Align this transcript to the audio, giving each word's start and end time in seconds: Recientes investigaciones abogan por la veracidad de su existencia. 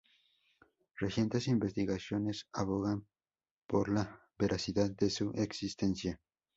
Recientes 0.97 1.47
investigaciones 1.47 2.47
abogan 2.53 3.05
por 3.67 3.87
la 3.89 4.19
veracidad 4.39 4.89
de 4.89 5.11
su 5.11 5.31
existencia. 5.35 6.19